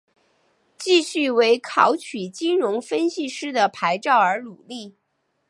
[0.79, 4.95] 继续为考取金融分析师的牌照而努力。